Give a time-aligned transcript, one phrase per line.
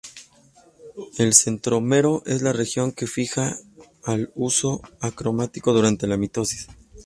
[1.19, 3.55] El centrómero es la región que se fija
[4.03, 6.67] al huso acromático durante la mitosis.